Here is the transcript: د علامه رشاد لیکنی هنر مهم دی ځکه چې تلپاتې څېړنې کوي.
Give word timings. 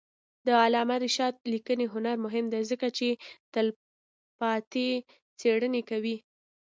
د 0.45 0.47
علامه 0.63 0.95
رشاد 1.05 1.33
لیکنی 1.53 1.85
هنر 1.93 2.15
مهم 2.25 2.45
دی 2.53 2.61
ځکه 2.71 2.87
چې 2.97 3.07
تلپاتې 3.53 4.89
څېړنې 5.39 5.81
کوي. 5.89 6.17